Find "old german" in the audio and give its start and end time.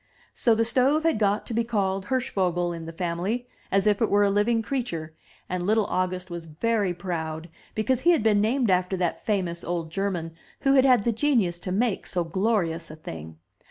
9.63-10.33